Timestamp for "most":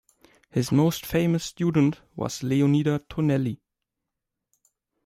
0.71-1.05